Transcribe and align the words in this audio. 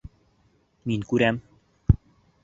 Мин 0.91 1.03
күрәм! 1.11 1.39